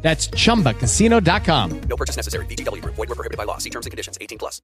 [0.00, 1.80] That's chumbacasino.com.
[1.80, 2.46] No purchase necessary.
[2.46, 2.94] VGW Group.
[2.94, 3.58] Void were prohibited by law.
[3.58, 4.16] See terms and conditions.
[4.20, 4.62] 18 plus.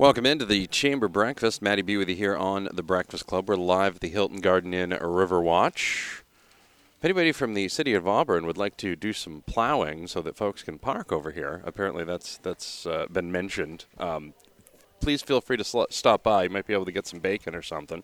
[0.00, 1.60] Welcome into the Chamber Breakfast.
[1.60, 3.50] Maddie B with you here on the Breakfast Club.
[3.50, 6.22] We're live at the Hilton Garden Inn Riverwatch.
[7.00, 10.36] If anybody from the city of Auburn would like to do some plowing so that
[10.36, 13.84] folks can park over here, apparently that's that's uh, been mentioned.
[13.98, 14.32] Um,
[15.00, 16.44] please feel free to sl- stop by.
[16.44, 18.02] You might be able to get some bacon or something.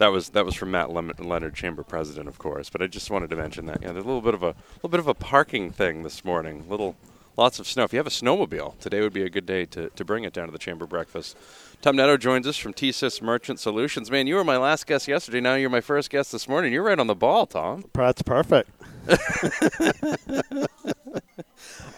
[0.00, 2.70] That was that was from Matt Lem- Leonard, Chamber President, of course.
[2.70, 3.82] But I just wanted to mention that.
[3.82, 6.64] Yeah, there's a little bit of a little bit of a parking thing this morning.
[6.70, 6.96] Little
[7.36, 7.84] lots of snow.
[7.84, 10.32] If you have a snowmobile, today would be a good day to, to bring it
[10.32, 11.36] down to the Chamber Breakfast.
[11.82, 14.10] Tom Nadeau joins us from TSYS Merchant Solutions.
[14.10, 15.38] Man, you were my last guest yesterday.
[15.40, 16.72] Now you're my first guest this morning.
[16.72, 17.84] You're right on the ball, Tom.
[17.92, 18.70] That's perfect.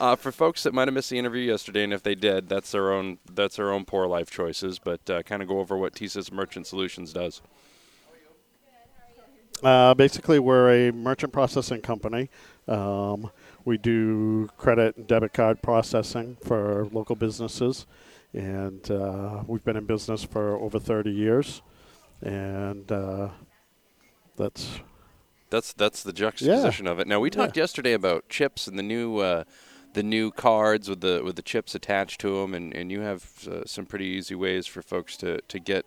[0.00, 2.72] Uh, for folks that might have missed the interview yesterday, and if they did, that's
[2.72, 4.80] their own that's their own poor life choices.
[4.80, 7.40] But uh, kind of go over what TSYS Merchant Solutions does.
[9.62, 12.28] Uh, basically, we're a merchant processing company.
[12.66, 13.30] Um,
[13.64, 17.86] we do credit and debit card processing for local businesses,
[18.32, 21.62] and uh, we've been in business for over 30 years.
[22.20, 23.28] And uh,
[24.36, 24.80] that's
[25.50, 27.06] That's that's the juxtaposition of it.
[27.06, 29.44] Now we talked yesterday about chips and the new uh,
[29.92, 33.46] the new cards with the with the chips attached to them, and, and you have
[33.50, 35.84] uh, some pretty easy ways for folks to, to get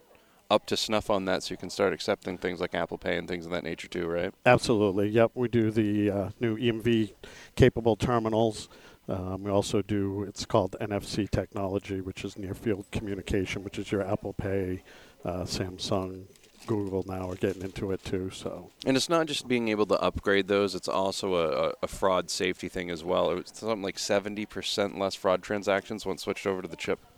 [0.50, 3.28] up to snuff on that, so you can start accepting things like Apple Pay and
[3.28, 4.34] things of that nature too, right?
[4.46, 7.14] absolutely, yep, we do the uh, new EMV
[7.56, 8.70] capable terminals.
[9.08, 13.92] Um, we also do, it's called NFC technology, which is near field communication, which is
[13.92, 14.82] your Apple Pay,
[15.24, 16.26] uh, Samsung,
[16.66, 18.30] Google now are getting into it too.
[18.32, 21.88] So And it's not just being able to upgrade those; it's also a, a, a
[21.88, 23.32] fraud safety thing as well.
[23.32, 26.76] It was something like seventy percent less fraud transactions once switched over to the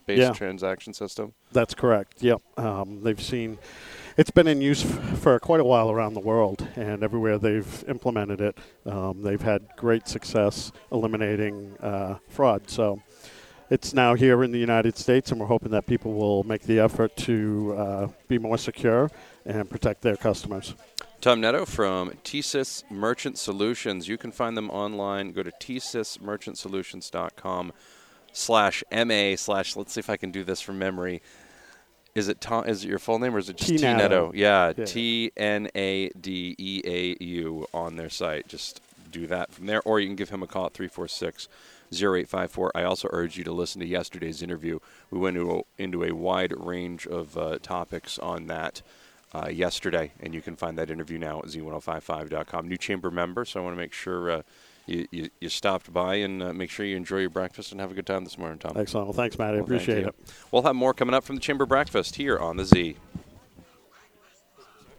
[0.07, 0.33] chip-based Yeah.
[0.33, 1.33] transaction system.
[1.51, 2.21] That's correct.
[2.23, 2.41] Yep.
[2.57, 3.57] Um, they've seen
[4.17, 7.83] it's been in use f- for quite a while around the world, and everywhere they've
[7.87, 12.69] implemented it, um, they've had great success eliminating uh, fraud.
[12.69, 13.01] So
[13.69, 16.79] it's now here in the United States, and we're hoping that people will make the
[16.79, 19.11] effort to uh, be more secure
[19.45, 20.73] and protect their customers.
[21.21, 24.07] Tom Nadeau from TSYS Merchant Solutions.
[24.07, 25.31] You can find them online.
[25.31, 27.73] Go to tsysmerchantsolutions.com
[28.37, 31.21] slash MA slash, let's see if I can do this from memory.
[32.15, 34.31] Is it Tom, is it your full name or is it just T T-Nadeau.
[34.33, 34.85] Yeah, Yeah.
[34.85, 38.47] T N A D E A U on their site.
[38.47, 38.81] Just
[39.11, 39.81] do that from there.
[39.83, 41.47] Or you can give him a call at 346
[41.93, 42.71] 0854.
[42.75, 44.79] I also urge you to listen to yesterday's interview.
[45.11, 48.81] We went into a, into a wide range of uh, topics on that
[49.33, 52.67] uh, yesterday, and you can find that interview now at z1055.com.
[52.67, 54.41] New chamber member, so I want to make sure uh,
[54.87, 57.91] you, you, you stopped by and uh, make sure you enjoy your breakfast and have
[57.91, 58.73] a good time this morning, Tom.
[58.75, 59.07] Excellent.
[59.07, 59.49] Well, thanks, Matt.
[59.49, 60.15] I Well, appreciate it.
[60.51, 62.97] We'll have more coming up from the Chamber Breakfast here on the Z.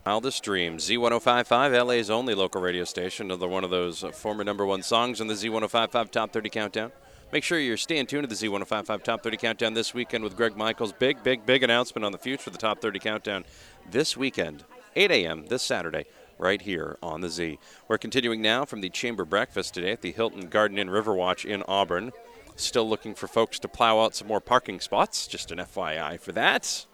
[0.07, 3.27] Wildest Dreams, Z1055, LA's only local radio station.
[3.27, 6.93] Another one of those uh, former number one songs in the Z1055 Top 30 Countdown.
[7.31, 10.57] Make sure you're staying tuned to the Z1055 Top 30 Countdown this weekend with Greg
[10.57, 10.95] Michaels.
[10.95, 13.45] Big, big, big announcement on the future of the Top 30 Countdown
[13.91, 14.65] this weekend,
[14.97, 15.45] 8 a.m.
[15.49, 16.07] this Saturday,
[16.39, 17.59] right here on the Z.
[17.89, 21.63] We're continuing now from the Chamber Breakfast today at the Hilton Garden Inn Riverwatch in
[21.69, 22.13] Auburn.
[22.57, 25.27] Still looking for folks to plow out some more parking spots.
[25.27, 26.87] Just an FYI for that.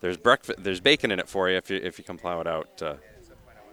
[0.00, 0.62] There's breakfast.
[0.62, 2.94] There's bacon in it for you if you if you come plow it out, uh,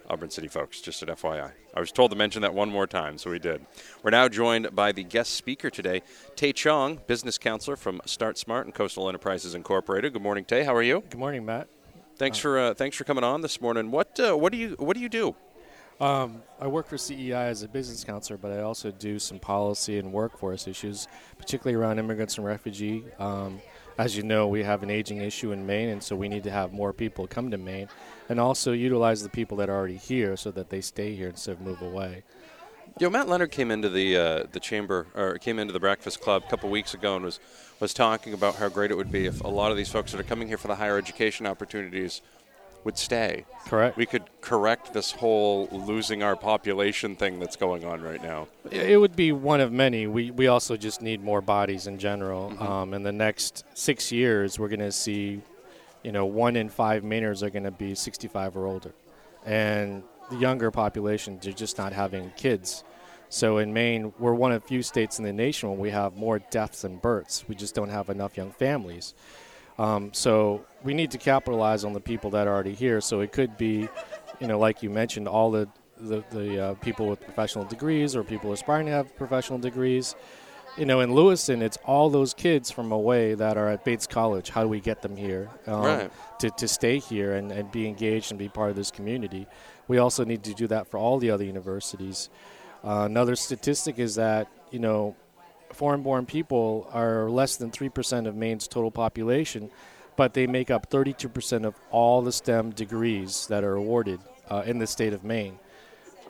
[0.08, 0.80] Auburn City folks.
[0.80, 1.52] Just an FYI.
[1.74, 3.64] I was told to mention that one more time, so we did.
[4.02, 6.02] We're now joined by the guest speaker today,
[6.36, 10.12] Tae Chong, business counselor from Start Smart and Coastal Enterprises Incorporated.
[10.12, 10.64] Good morning, Tae.
[10.64, 11.02] How are you?
[11.08, 11.68] Good morning, Matt.
[12.18, 13.92] Thanks for uh, thanks for coming on this morning.
[13.92, 15.36] What uh, what do you what do you do?
[16.00, 19.98] Um, I work for CEI as a business counselor, but I also do some policy
[19.98, 21.06] and workforce issues,
[21.38, 23.04] particularly around immigrants and refugee.
[23.20, 23.60] Um,
[23.98, 26.50] as you know, we have an aging issue in Maine, and so we need to
[26.50, 27.88] have more people come to Maine,
[28.28, 31.52] and also utilize the people that are already here so that they stay here instead
[31.52, 32.24] of move away.
[33.00, 36.42] Yo, Matt Leonard came into the uh, the chamber or came into the Breakfast Club
[36.44, 37.38] a couple weeks ago and was
[37.78, 40.20] was talking about how great it would be if a lot of these folks that
[40.20, 42.22] are coming here for the higher education opportunities
[42.82, 43.44] would stay.
[43.66, 43.96] Correct.
[43.96, 48.48] We could correct this whole losing our population thing that's going on right now.
[48.68, 50.08] It would be one of many.
[50.08, 52.52] We we also just need more bodies in general.
[52.60, 55.40] Um, in the next six years, we're going to see,
[56.02, 58.92] you know, one in five Mainers are going to be 65 or older,
[59.46, 62.84] and the younger population, they're just not having kids.
[63.28, 66.38] So in Maine, we're one of few states in the nation where we have more
[66.38, 67.44] deaths than births.
[67.46, 69.14] We just don't have enough young families.
[69.78, 73.00] Um, so we need to capitalize on the people that are already here.
[73.00, 73.88] So it could be,
[74.40, 75.68] you know, like you mentioned, all the
[76.00, 80.14] the, the uh, people with professional degrees or people aspiring to have professional degrees.
[80.76, 84.50] You know, in Lewiston, it's all those kids from away that are at Bates College.
[84.50, 86.10] How do we get them here um, Right.
[86.38, 89.48] to, to stay here and, and be engaged and be part of this community?
[89.88, 92.30] We also need to do that for all the other universities.
[92.84, 95.16] Uh, another statistic is that, you know,
[95.72, 99.70] foreign born people are less than 3% of Maine's total population,
[100.16, 104.20] but they make up 32% of all the STEM degrees that are awarded
[104.50, 105.58] uh, in the state of Maine.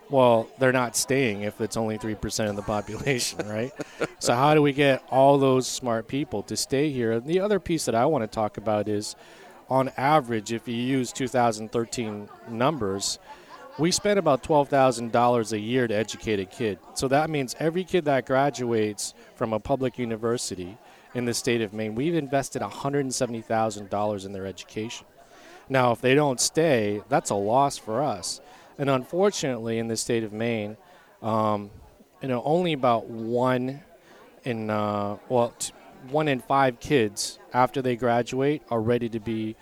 [0.09, 3.71] Well, they're not staying if it's only 3% of the population, right?
[4.17, 7.11] so, how do we get all those smart people to stay here?
[7.11, 9.15] And the other piece that I want to talk about is
[9.69, 13.19] on average, if you use 2013 numbers,
[13.79, 16.79] we spend about $12,000 a year to educate a kid.
[16.95, 20.77] So that means every kid that graduates from a public university
[21.15, 25.07] in the state of Maine, we've invested $170,000 in their education.
[25.69, 28.41] Now, if they don't stay, that's a loss for us.
[28.77, 30.75] And unfortunately, in the state of Maine,
[31.21, 31.71] um,
[32.21, 33.81] you know, only about one
[34.43, 35.73] in uh, well, t-
[36.09, 39.55] one in five kids after they graduate are ready to be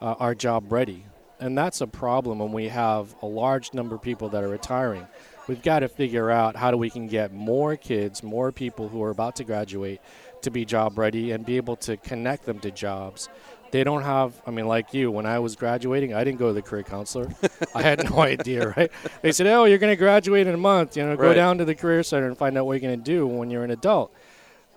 [0.00, 1.04] uh, are job ready,
[1.40, 5.06] and that's a problem when we have a large number of people that are retiring.
[5.48, 9.02] We've got to figure out how do we can get more kids, more people who
[9.02, 10.00] are about to graduate,
[10.42, 13.28] to be job ready and be able to connect them to jobs.
[13.72, 14.34] They don't have.
[14.46, 17.28] I mean, like you, when I was graduating, I didn't go to the career counselor.
[17.74, 18.90] I had no idea, right?
[19.22, 20.96] They said, "Oh, you're going to graduate in a month.
[20.96, 21.34] You know, go Right.
[21.34, 23.62] down to the career center and find out what you're going to do when you're
[23.64, 24.12] an adult."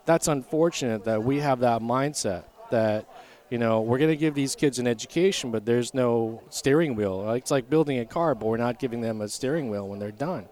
[0.06, 3.06] That's unfortunate that we have that mindset that
[3.54, 7.30] you know we're going to give these kids an education, but there's no steering wheel.
[7.34, 10.10] It's like building a car, but we're not giving them a steering wheel when they're
[10.10, 10.48] done.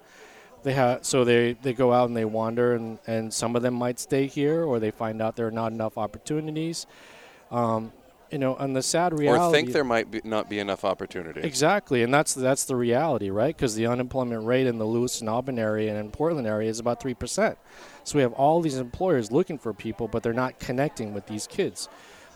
[0.61, 3.73] They have so they, they go out and they wander and, and some of them
[3.73, 6.85] might stay here or they find out there are not enough opportunities.
[7.49, 7.91] Um,
[8.29, 11.41] you know and the sad reality Or think there might be, not be enough opportunity.
[11.41, 13.53] exactly and that's that's the reality right?
[13.53, 17.01] Because the unemployment rate in the Lewiston Auburn area and in Portland area is about
[17.01, 17.57] 3%
[18.03, 21.47] so we have all these employers looking for people but they're not connecting with these
[21.47, 21.89] kids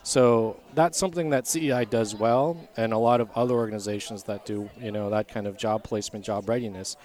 [0.06, 4.70] so that's something that CEI does well, and a lot of other organizations that do,
[4.80, 6.96] you know, that kind of job placement, job readiness.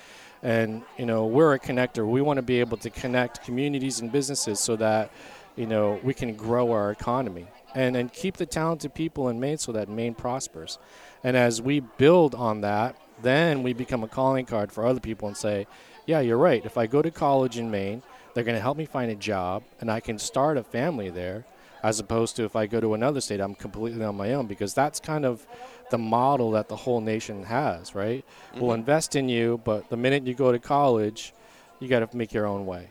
[0.43, 2.07] And you know, we're a connector.
[2.07, 5.11] We want to be able to connect communities and businesses so that,
[5.55, 9.57] you know, we can grow our economy and and keep the talented people in Maine
[9.57, 10.77] so that Maine prospers.
[11.23, 15.27] And as we build on that, then we become a calling card for other people
[15.27, 15.65] and say,
[16.05, 16.63] yeah, you're right.
[16.63, 18.03] If I go to college in Maine,
[18.35, 21.45] they're going to help me find a job, and I can start a family there
[21.83, 24.73] as opposed to if I go to another state, I'm completely on my own because
[24.73, 25.45] that's kind of
[25.89, 28.23] the model that the whole nation has, right?
[28.55, 31.33] We'll invest in you, but the minute you go to college,
[31.79, 32.89] you got to make your own way.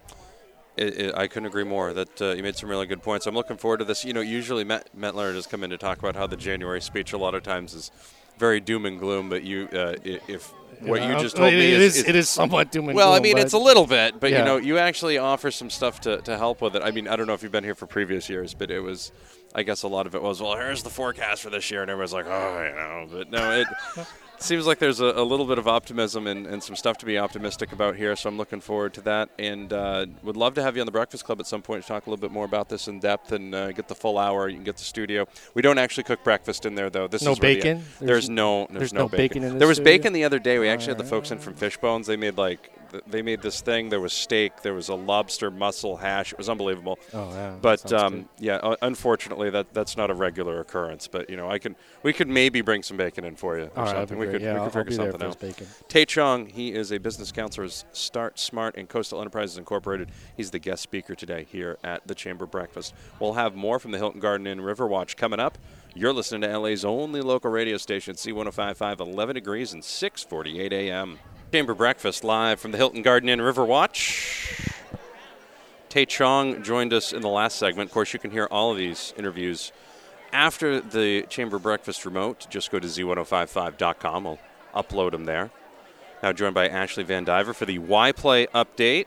[0.77, 1.93] It, it, I couldn't agree more.
[1.93, 3.27] That uh, you made some really good points.
[3.27, 4.05] I'm looking forward to this.
[4.05, 6.81] You know, usually Matt, Matt Leonard has come in to talk about how the January
[6.81, 7.91] speech a lot of times is
[8.39, 9.29] very doom and gloom.
[9.29, 10.53] But you, uh, if
[10.83, 13.13] what you just told it me it is, is, it is somewhat doom and well,
[13.13, 16.19] I mean, it's a little bit, but you know, you actually offer some stuff to,
[16.23, 16.83] to help with it.
[16.83, 19.13] I mean, I don't know if you've been here for previous years, but it was,
[19.55, 21.91] I guess, a lot of it was, well, here's the forecast for this year, and
[21.91, 23.67] everyone's like, oh, you know, but no, it.
[24.43, 27.19] Seems like there's a, a little bit of optimism and, and some stuff to be
[27.19, 29.29] optimistic about here, so I'm looking forward to that.
[29.39, 31.89] And uh, would love to have you on the Breakfast Club at some point to
[31.89, 34.49] talk a little bit more about this in depth and uh, get the full hour.
[34.49, 35.27] You can get the studio.
[35.53, 37.07] We don't actually cook breakfast in there, though.
[37.07, 37.79] This No is bacon?
[37.99, 38.67] there's, There's- no.
[38.71, 39.93] There's, there's no, no bacon in the There was studio?
[39.93, 40.59] bacon the other day.
[40.59, 42.07] We actually had the folks in from Fishbones.
[42.07, 42.73] They made like
[43.07, 43.89] they made this thing.
[43.89, 44.63] There was steak.
[44.63, 46.33] There was a lobster mussel hash.
[46.33, 46.99] It was unbelievable.
[47.13, 51.09] Oh, yeah, But um, yeah, unfortunately, that that's not a regular occurrence.
[51.09, 53.81] But you know, I can we could maybe bring some bacon in for you or
[53.81, 54.19] All something.
[54.19, 55.41] we could yeah, we I'll, could I'll figure there something out.
[55.41, 55.67] bacon.
[55.89, 60.11] Tae Chong, he is a business counselor at Start Smart and Coastal Enterprises Incorporated.
[60.37, 62.95] He's the guest speaker today here at the Chamber Breakfast.
[63.19, 65.59] We'll have more from the Hilton Garden Inn Riverwatch coming up.
[65.95, 71.19] You're listening to LA's only local radio station, Z1055, 11 degrees and 6:48 a.m.
[71.53, 74.73] Chamber Breakfast live from the Hilton Garden Inn Riverwatch.
[75.89, 77.91] Tae Chong joined us in the last segment.
[77.91, 79.73] Of course, you can hear all of these interviews
[80.33, 82.47] after the Chamber Breakfast remote.
[82.51, 84.27] Just go to z1055.com.
[84.29, 84.39] I'll
[84.73, 85.51] upload them there.
[86.23, 89.07] Now joined by Ashley Van Diver for the Y Play update.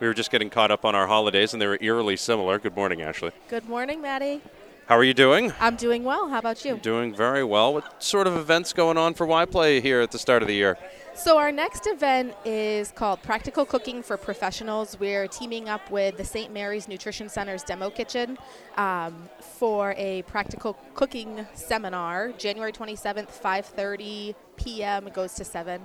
[0.00, 2.58] We were just getting caught up on our holidays, and they were eerily similar.
[2.58, 3.32] Good morning, Ashley.
[3.48, 4.40] Good morning, Maddie.
[4.86, 5.52] How are you doing?
[5.60, 6.28] I'm doing well.
[6.28, 6.76] How about you?
[6.76, 7.72] Doing very well.
[7.72, 10.54] What sort of events going on for Y Play here at the start of the
[10.54, 10.76] year?
[11.14, 14.98] So, our next event is called Practical Cooking for Professionals.
[14.98, 16.52] We're teaming up with the St.
[16.52, 18.36] Mary's Nutrition Center's Demo Kitchen
[18.76, 25.06] um, for a practical cooking seminar, January 27th, 5:30 p.m.
[25.06, 25.80] It goes to 7.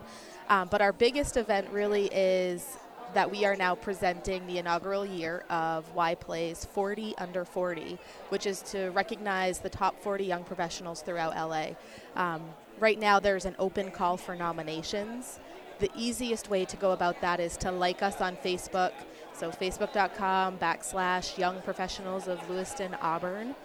[0.49, 2.77] Um, but our biggest event really is
[3.17, 7.97] that we are now presenting the inaugural year of Y Plays 40 Under 40,
[8.29, 11.69] which is to recognize the top 40 young professionals throughout LA.
[12.15, 12.43] Um,
[12.79, 15.39] right now, there's an open call for nominations.
[15.79, 18.91] The easiest way to go about that is to like us on Facebook.
[19.33, 23.55] So, facebook.com backslash young professionals of Lewiston, Auburn.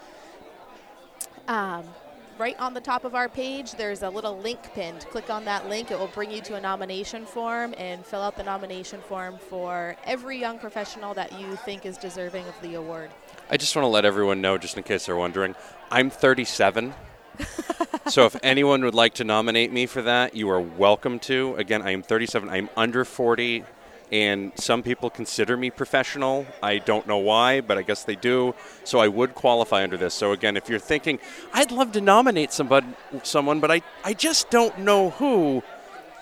[1.47, 1.85] Um,
[2.39, 5.01] right on the top of our page, there's a little link pinned.
[5.11, 8.37] Click on that link, it will bring you to a nomination form and fill out
[8.37, 13.11] the nomination form for every young professional that you think is deserving of the award.
[13.51, 15.55] I just want to let everyone know, just in case they're wondering,
[15.91, 16.95] I'm 37.
[18.09, 21.55] so if anyone would like to nominate me for that, you are welcome to.
[21.57, 22.49] Again, I am 37.
[22.49, 23.65] I'm under 40
[24.12, 26.47] and some people consider me professional.
[26.62, 28.54] I don't know why, but I guess they do.
[28.85, 30.12] So I would qualify under this.
[30.12, 31.19] So again, if you're thinking,
[31.54, 32.88] I'd love to nominate somebody,
[33.23, 35.62] someone, but I, I just don't know who,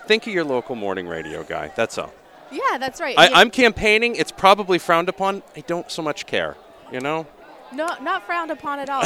[0.07, 1.73] think of your local morning radio guy.
[1.75, 2.13] That's all.
[2.49, 3.15] Yeah, that's right.
[3.17, 4.15] I, I'm campaigning.
[4.15, 5.43] It's probably frowned upon.
[5.55, 6.55] I don't so much care.
[6.93, 7.27] You know?
[7.73, 9.03] No, not frowned upon at all.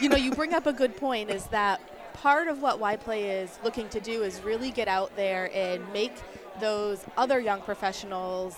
[0.00, 1.80] you know, you bring up a good point is that
[2.14, 5.80] part of what Y Play is looking to do is really get out there and
[5.92, 6.12] make
[6.58, 8.56] those other young professionals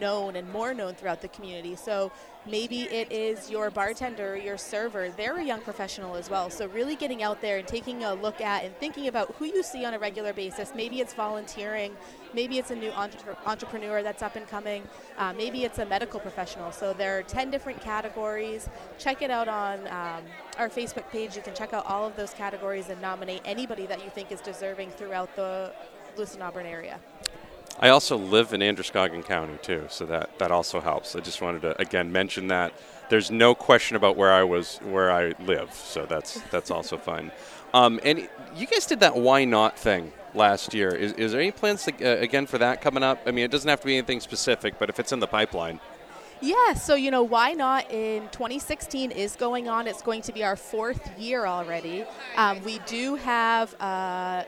[0.00, 1.76] known and more known throughout the community.
[1.76, 2.10] So
[2.46, 6.50] maybe it is your bartender, your server, they're a young professional as well.
[6.50, 9.62] So really getting out there and taking a look at and thinking about who you
[9.62, 10.72] see on a regular basis.
[10.74, 11.96] Maybe it's volunteering,
[12.34, 14.82] maybe it's a new entre- entrepreneur that's up and coming,
[15.18, 16.72] uh, maybe it's a medical professional.
[16.72, 18.68] So there are 10 different categories.
[18.98, 20.24] Check it out on um,
[20.58, 21.36] our Facebook page.
[21.36, 24.40] You can check out all of those categories and nominate anybody that you think is
[24.40, 25.72] deserving throughout the
[26.16, 27.00] Lewiston Auburn area.
[27.80, 31.16] I also live in Androscoggin County too, so that, that also helps.
[31.16, 32.72] I just wanted to again mention that
[33.10, 37.30] there's no question about where I was, where I live, so that's that's also fun.
[37.74, 40.90] Um, and you guys did that why not thing last year.
[40.94, 43.20] Is, is there any plans to, uh, again for that coming up?
[43.26, 45.80] I mean, it doesn't have to be anything specific, but if it's in the pipeline,
[46.40, 49.86] Yeah, so you know, why not in 2016 is going on.
[49.88, 52.04] It's going to be our fourth year already.
[52.36, 54.46] Um, we do have a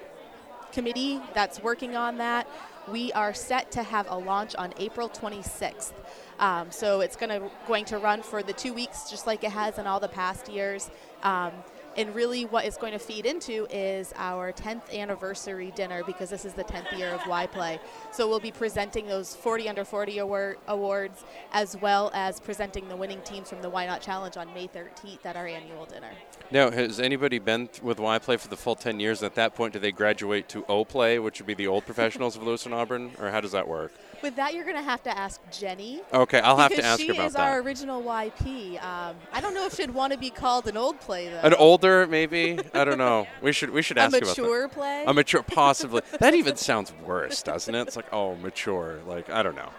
[0.73, 2.47] committee that's working on that.
[2.90, 5.92] We are set to have a launch on April 26th.
[6.38, 9.78] Um, so it's gonna, going to run for the two weeks, just like it has
[9.78, 10.90] in all the past years.
[11.22, 11.52] Um,
[11.96, 16.44] and really, what it's going to feed into is our 10th anniversary dinner because this
[16.44, 17.80] is the 10th year of Y Play.
[18.12, 22.96] So we'll be presenting those 40 under 40 award, awards as well as presenting the
[22.96, 26.10] winning teams from the Why Not Challenge on May 13th at our annual dinner.
[26.50, 29.22] now has anybody been th- with Y Play for the full 10 years?
[29.22, 32.36] At that point, do they graduate to O Play, which would be the old professionals
[32.36, 33.92] of Lewiston Auburn, or how does that work?
[34.22, 36.00] With that, you're going to have to ask Jenny.
[36.12, 38.82] Okay, I'll have to ask she her about is our original YP.
[38.82, 41.40] Um, I don't know if she'd want to be called an old play though.
[41.40, 41.54] An
[41.86, 42.58] older, maybe.
[42.74, 43.26] I don't know.
[43.42, 44.42] We should we should a ask about that.
[44.42, 45.04] mature play.
[45.06, 46.02] A mature, possibly.
[46.20, 47.86] that even sounds worse, doesn't it?
[47.86, 49.00] It's like, oh, mature.
[49.06, 49.70] Like, I don't know.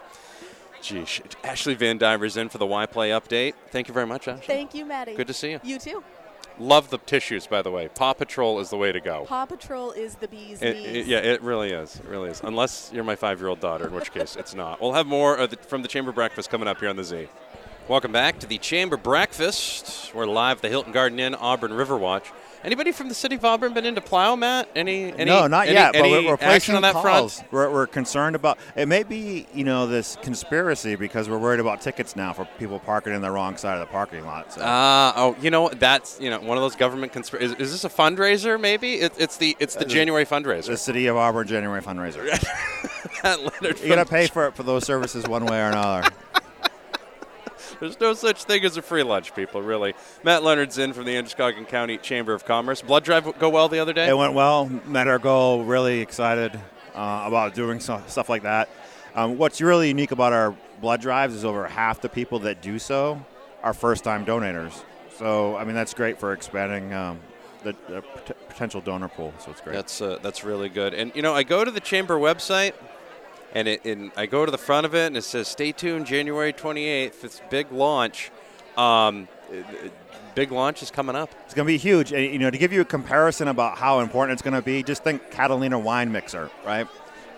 [0.82, 3.54] Gee, sh- Ashley Van Diver's in for the Y Play update.
[3.72, 4.46] Thank you very much, Ashley.
[4.46, 5.16] Thank you, Maddie.
[5.16, 5.60] Good to see you.
[5.64, 6.04] You too.
[6.60, 7.88] Love the tissues, by the way.
[7.88, 9.26] Paw Patrol is the way to go.
[9.28, 11.98] Paw Patrol is the bee's It- it- yeah, it really is.
[11.98, 12.42] It really is.
[12.44, 14.82] Unless you're my five-year-old daughter, in which case it's not.
[14.82, 17.28] We'll have more of the, from the Chamber Breakfast coming up here on the Z.
[17.88, 20.14] Welcome back to the Chamber Breakfast.
[20.14, 22.26] We're live at the Hilton Garden Inn, Auburn Riverwatch.
[22.62, 24.68] Anybody from the city of Auburn been into plow, Matt?
[24.76, 25.14] Any?
[25.14, 25.96] any no, not any, yet.
[25.96, 27.36] Any but we're, we're placing on that calls.
[27.38, 27.54] front?
[27.54, 28.90] We're, we're concerned about it.
[28.90, 33.14] May be you know this conspiracy because we're worried about tickets now for people parking
[33.14, 34.52] in the wrong side of the parking lot.
[34.52, 34.62] So.
[34.66, 37.54] Ah, oh, you know that's you know one of those government conspiracy.
[37.54, 38.60] Is, is this a fundraiser?
[38.60, 40.66] Maybe it, it's the it's the Uh, January fundraiser.
[40.68, 42.26] the city of Auburn January fundraiser.
[43.24, 46.10] Matt Leonard you got to pay for it for those services one way or another.
[47.80, 49.62] There's no such thing as a free lunch, people.
[49.62, 49.94] Really.
[50.24, 52.82] Matt Leonard's in from the Androscoggin County Chamber of Commerce.
[52.82, 54.08] Blood drive go well the other day.
[54.08, 54.66] It went well.
[54.86, 55.64] Met our goal.
[55.64, 56.60] Really excited
[56.96, 58.70] uh, about doing so, stuff like that.
[59.16, 62.78] Um, what's really unique about our blood drives is over half the people that do
[62.80, 63.26] so
[63.64, 64.84] are first-time donors.
[65.18, 67.20] So I mean that's great for expanding um,
[67.64, 69.34] the, the pot- potential donor pool.
[69.40, 69.74] So it's great.
[69.74, 70.94] That's uh, that's really good.
[70.94, 72.74] And you know, I go to the chamber website,
[73.54, 76.06] and it and I go to the front of it, and it says, "Stay tuned,
[76.06, 77.24] January 28th.
[77.24, 78.32] It's big launch."
[78.78, 79.28] Um,
[80.36, 81.32] big launch is coming up.
[81.46, 82.14] It's going to be huge.
[82.14, 84.84] And, you know, to give you a comparison about how important it's going to be,
[84.84, 86.88] just think Catalina wine mixer, right?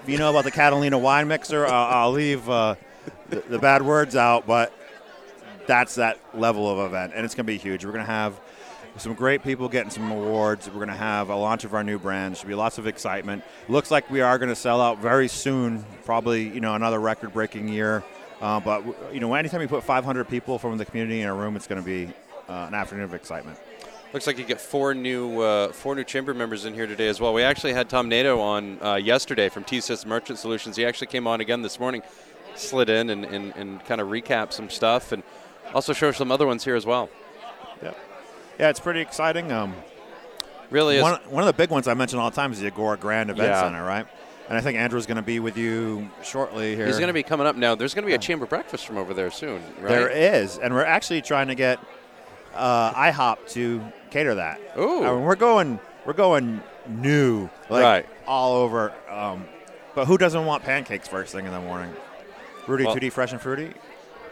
[0.04, 2.76] If you know about the Catalina wine mixer, uh, I'll leave uh,
[3.30, 4.74] the, the bad words out, but
[5.66, 7.86] that's that level of event, and it's going to be huge.
[7.86, 8.38] We're going to have
[8.98, 10.68] some great people getting some awards.
[10.68, 12.38] We're going to have a launch of our new brand.
[12.38, 13.44] Should be lots of excitement.
[13.68, 15.86] Looks like we are going to sell out very soon.
[16.06, 18.04] Probably, you know, another record-breaking year.
[18.42, 21.56] Uh, but you know, anytime you put 500 people from the community in a room,
[21.56, 22.14] it's going to be
[22.48, 23.60] uh, an afternoon of excitement.
[24.12, 27.22] Looks like you get four new uh, four new chamber members in here today as
[27.22, 27.32] well.
[27.34, 30.76] We actually had Tom Nadeau on uh, yesterday from TSYS Merchant Solutions.
[30.76, 32.02] He actually came on again this morning,
[32.56, 35.22] slid in and, and, and kind of recap some stuff and
[35.76, 37.08] also show some other ones here as well.
[38.60, 39.52] Yeah, it's pretty exciting.
[39.52, 39.74] Um,
[40.70, 41.02] Really is.
[41.02, 43.30] one, one of the big ones I mention all the time is the Agora Grand
[43.32, 43.62] Event Yeah.
[43.62, 44.06] Center, right?
[44.50, 46.86] And I think Andrew's going to be with you shortly here.
[46.86, 47.74] He's going to be coming up now.
[47.76, 49.88] There's going to be a chamber breakfast from over there soon, right?
[49.90, 51.80] There is, and we're actually trying to get
[52.56, 54.60] uh, IHOP to cater that.
[54.78, 55.04] Ooh.
[55.04, 58.06] I mean, we're going, we're going new, like Right.
[58.28, 58.92] all over.
[59.10, 59.46] Um,
[59.96, 61.94] but who doesn't want pancakes first thing in the morning?
[62.68, 63.72] Rudy Well- Tooty, fresh and fruity.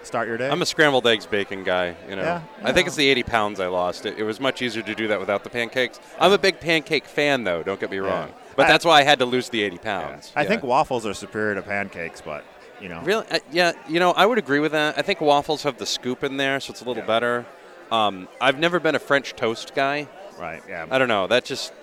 [0.07, 0.49] Start your day.
[0.49, 1.93] I'm a scrambled eggs bacon guy.
[2.09, 4.05] You know, Yeah, I think it's the 80 pounds I lost.
[4.05, 5.99] It, it was much easier to do that without the pancakes.
[6.17, 7.61] I'm a big pancake fan, though.
[7.61, 8.31] Don't get me wrong.
[8.55, 10.31] But I- that's why I had to lose the 80 pounds.
[10.33, 10.47] I Yeah.
[10.47, 12.45] think waffles are superior to pancakes, but
[12.79, 13.25] you know, Really?
[13.29, 14.97] Uh, yeah, you know, I would agree with that.
[14.97, 17.07] I think waffles have the scoop in there, so it's a little Yeah.
[17.07, 17.45] better.
[17.91, 20.07] Um, I've never been a French toast guy.
[20.39, 20.61] right?
[20.69, 20.85] Yeah.
[20.89, 21.25] I don't know.
[21.27, 21.73] That just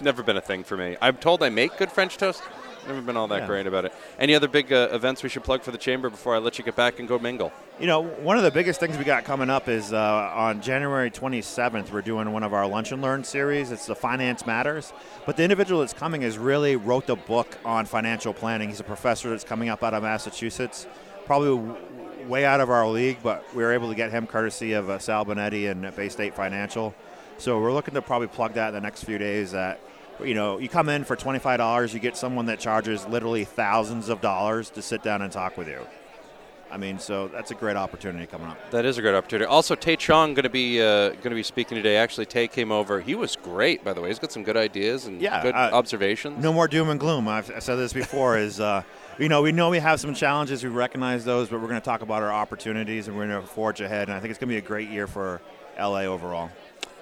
[0.00, 0.96] never been a thing for me.
[1.02, 2.40] I'm told I make good French toast.
[2.88, 3.46] Never been all that Yeah.
[3.46, 3.92] great about it.
[4.18, 6.64] Any other big uh, events we should plug for the chamber before I let you
[6.64, 7.52] get back and go mingle?
[7.78, 11.10] You know, one of the biggest things we got coming up is uh, on January
[11.10, 13.70] 27th, we're doing one of our Lunch and Learn series.
[13.70, 14.92] It's the Finance Matters.
[15.26, 18.70] But the individual that's coming has really wrote the book on financial planning.
[18.70, 20.86] He's a professor that's coming up out of Massachusetts,
[21.26, 21.74] probably
[22.26, 24.98] way out of our league, but we were able to get him courtesy of uh,
[24.98, 26.94] Sal Benetti and Bay State Financial.
[27.36, 29.52] So we're looking to probably plug that in the next few days.
[29.52, 29.78] That
[30.22, 34.08] you know, you come in for twenty-five dollars, you get someone that charges literally thousands
[34.08, 35.80] of dollars to sit down and talk with you.
[36.70, 38.70] I mean, so that's a great opportunity coming up.
[38.72, 39.46] That is a great opportunity.
[39.46, 41.96] Also, Tae Chong going to be uh, going to be speaking today.
[41.96, 43.00] Actually, Tae came over.
[43.00, 44.08] He was great, by the way.
[44.08, 46.42] He's got some good ideas and Yeah, good uh, observations.
[46.42, 47.26] No more doom and gloom.
[47.26, 48.36] I've I said this before.
[48.36, 48.82] is uh,
[49.18, 50.62] you know we know we have some challenges.
[50.62, 53.46] We recognize those, but we're going to talk about our opportunities and we're going to
[53.46, 54.08] forge ahead.
[54.08, 55.40] And I think it's going to be a great year for
[55.78, 56.50] LA overall.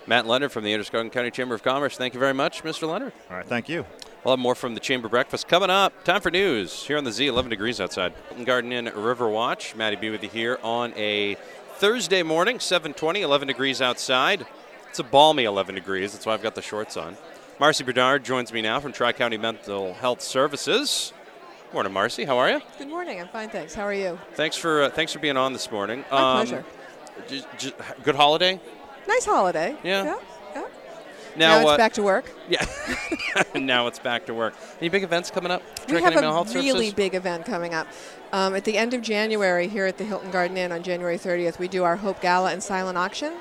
[0.06, 1.96] Matt Leonard from the Androscoggin County Chamber of Commerce.
[1.96, 2.88] Thank you very much, Mr.
[2.88, 3.12] Leonard.
[3.30, 3.84] All right, thank you.
[4.24, 6.04] We'll have more from the Chamber Breakfast coming up.
[6.04, 7.26] Time for news here on the Z.
[7.26, 8.12] 11 degrees outside.
[8.44, 9.74] Garden Inn River Watch.
[9.74, 11.36] Maddie B with you here on a
[11.78, 14.46] Thursday morning, 7:20, 11 degrees outside.
[14.88, 16.12] It's a balmy 11 degrees.
[16.12, 17.16] That's why I've got the shorts on.
[17.58, 21.12] Marcy Bernard joins me now from Tri County Mental Health Services.
[21.72, 22.24] Morning, Marcy.
[22.24, 22.60] How are you?
[22.78, 23.20] Good morning.
[23.20, 23.74] I'm fine, thanks.
[23.74, 24.18] How are you?
[24.34, 26.04] Thanks for uh, thanks for being on this morning.
[26.10, 26.64] My pleasure.
[27.28, 28.60] j- j- good holiday.
[29.06, 29.76] Nice holiday.
[29.82, 30.04] Yeah.
[30.04, 30.18] Yeah.
[30.54, 30.62] yeah.
[31.36, 32.30] Now, Now, it's uh, back to work.
[32.48, 32.64] Yeah.
[33.54, 34.54] now it's back to work.
[34.80, 35.62] Any big events coming up?
[35.88, 36.94] We have a really Services?
[36.94, 37.86] big event coming up.
[38.32, 41.58] Um, at the end of January, here at the Hilton Garden Inn on January 30th,
[41.58, 43.34] we do our Hope Gala and Silent Auction.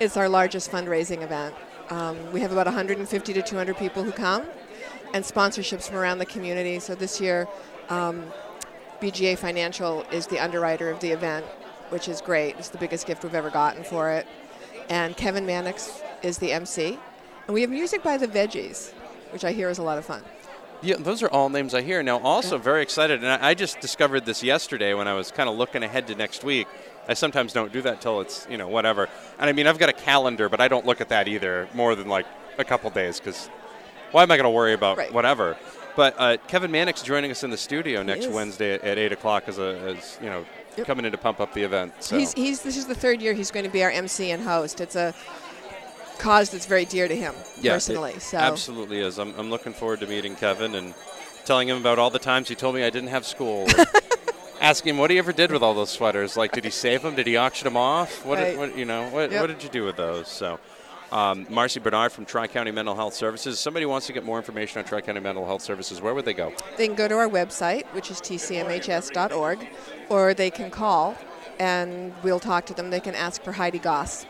[0.00, 1.54] It's our largest fundraising event.
[1.90, 4.44] Um, we have about 150 to 200 people who come,
[5.12, 6.78] and sponsorships from around the community.
[6.78, 7.46] So this year,
[7.88, 8.24] um,
[9.00, 11.44] BGA Financial is the underwriter of the event,
[11.90, 12.56] which is great.
[12.56, 14.26] It's the biggest gift we've ever gotten for it.
[14.88, 16.98] And Kevin Mannix is the MC.
[17.46, 18.92] And we have music by the Veggies,
[19.32, 20.22] which I hear is a lot of fun.
[20.82, 22.02] Yeah, those are all names I hear.
[22.02, 25.56] Now, also very excited, and I, just discovered this yesterday when I was kind of
[25.56, 26.66] looking ahead to next week.
[27.08, 29.08] I sometimes don't do that till it's you know whatever.
[29.38, 31.94] And I mean, I've got a calendar, but I don't look at that either more
[31.94, 32.26] than like
[32.58, 33.48] a couple days because
[34.10, 35.12] why am I going to worry about Right.
[35.12, 35.56] whatever?
[35.94, 38.34] But uh, Kevin Mannix joining us in the studio next is.
[38.34, 40.44] Wednesday at, at eight o'clock as a as you know
[40.76, 40.86] Yep.
[40.86, 41.92] coming in to pump up the event.
[42.00, 42.16] So.
[42.18, 44.80] He's, he's this is the third year he's going to be our MC and host.
[44.80, 45.14] It's a
[46.18, 48.18] cause that's very dear to him Yeah, personally.
[48.20, 49.18] So Absolutely is.
[49.18, 50.94] I'm, I'm looking forward to meeting Kevin and
[51.44, 53.66] telling him about all the times he told me I didn't have school.
[54.60, 56.36] Asking him what he ever did with all those sweaters.
[56.36, 57.16] Like, did he save them?
[57.16, 58.24] Did he auction them off?
[58.24, 58.50] What, Right.
[58.50, 59.08] did, what you know?
[59.08, 59.40] What, Yep.
[59.40, 60.28] what did you do with those?
[60.28, 60.60] So,
[61.12, 63.60] um, Marcy Bernard from Tri County Mental Health Services.
[63.60, 66.00] Somebody wants to get more information on Tri County Mental Health Services.
[66.00, 66.52] Where would they go?
[66.76, 69.68] they can go to our website, which is tcmhs.org,
[70.08, 71.16] or they can call
[71.58, 72.90] and we'll talk to them.
[72.90, 74.26] They can ask for Heidi Goss.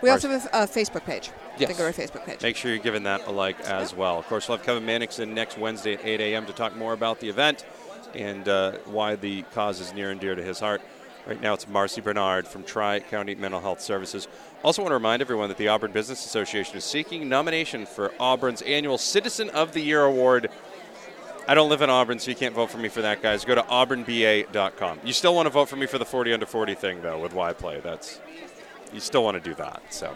[0.00, 1.30] We also have a, Facebook page.
[1.58, 1.68] Yes.
[1.68, 2.40] They go to our Facebook page.
[2.40, 4.18] Make sure you're giving that a like as well.
[4.18, 6.46] Of course, we'll have Kevin Mannix in next Wednesday at 8 a.m.
[6.46, 7.66] to talk more about the event
[8.14, 10.80] and uh, why the cause is near and dear to his heart.
[11.28, 14.26] Right now, it's Marcy Bernard from Tri County Mental Health Services.
[14.62, 18.62] Also, want to remind everyone that the Auburn Business Association is seeking nomination for Auburn's
[18.62, 20.48] annual Citizen of the Year award.
[21.46, 23.44] I don't live in Auburn, so you can't vote for me for that, guys.
[23.44, 25.00] Go to auburnba.com.
[25.04, 27.34] You still want to vote for me for the 40 under 40 thing, though, with
[27.34, 27.80] why play.
[27.80, 28.22] That's
[28.94, 29.82] you still want to do that.
[29.90, 30.14] So.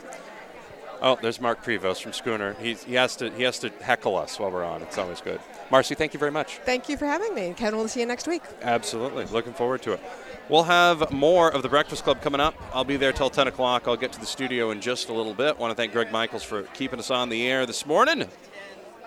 [1.03, 2.55] Oh, there's Mark Prevost from Schooner.
[2.61, 4.83] He's, he has to he has to heckle us while we're on.
[4.83, 5.41] It's always good.
[5.69, 6.59] Marcy, thank you very much.
[6.59, 7.53] Thank you for having me.
[7.57, 8.43] Kevin, we'll see you next week.
[8.63, 10.01] Absolutely, looking forward to it.
[10.49, 12.55] We'll have more of the Breakfast Club coming up.
[12.75, 13.85] I'll be there till 10 o'clock.
[13.87, 15.59] I'll get to the studio in just a little bit.
[15.59, 18.29] Want to thank Greg Michaels for keeping us on the air this morning.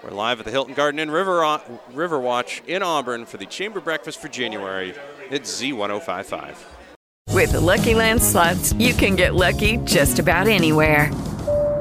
[0.04, 1.60] We're live at the Hilton Garden Inn River
[1.93, 4.93] River Watch in Auburn for the Chamber Breakfast for January.
[5.30, 6.56] It's Z1055.
[7.32, 11.12] With the Lucky Land slots, you can get lucky just about anywhere.